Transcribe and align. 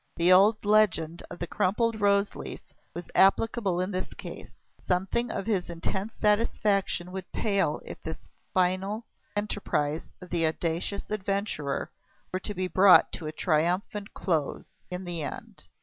The 0.15 0.33
old 0.33 0.65
legend 0.65 1.21
of 1.29 1.37
the 1.37 1.45
crumpled 1.45 2.01
roseleaf 2.01 2.61
was 2.95 3.11
applicable 3.13 3.79
in 3.79 3.93
his 3.93 4.15
case. 4.15 4.49
Something 4.87 5.29
of 5.29 5.45
his 5.45 5.69
intense 5.69 6.13
satisfaction 6.19 7.11
would 7.11 7.31
pale 7.31 7.79
if 7.85 8.01
this 8.01 8.17
final 8.51 9.05
enterprise 9.35 10.01
of 10.19 10.31
the 10.31 10.47
audacious 10.47 11.11
adventurer 11.11 11.91
were 12.33 12.39
to 12.39 12.55
be 12.55 12.67
brought 12.67 13.11
to 13.11 13.27
a 13.27 13.31
triumphant 13.31 14.15
close 14.15 14.71
in 14.89 15.03
the 15.03 15.21
end. 15.21 15.65